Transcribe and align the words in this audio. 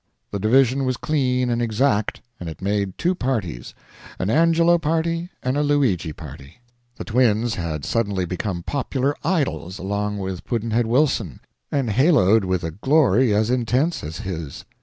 The 0.31 0.39
division 0.39 0.83
was 0.83 0.97
clean 0.97 1.51
and 1.51 1.61
exact, 1.61 2.21
and 2.39 2.49
it 2.49 2.59
made 2.59 2.97
two 2.97 3.13
parties, 3.13 3.75
an 4.17 4.31
Angelo 4.31 4.79
party 4.79 5.29
and 5.43 5.55
a 5.55 5.61
Luigi 5.61 6.11
party. 6.11 6.55
The 6.95 7.03
twins 7.03 7.53
had 7.53 7.85
suddenly 7.85 8.25
become 8.25 8.63
popular 8.63 9.15
idols 9.23 9.77
along 9.77 10.17
with 10.17 10.43
Pudd'nhead 10.43 10.87
Wilson, 10.87 11.39
and 11.71 11.91
haloed 11.91 12.45
with 12.45 12.63
a 12.63 12.71
glory 12.71 13.31
as 13.31 13.51
intense 13.51 14.03
as 14.03 14.17
his. 14.17 14.65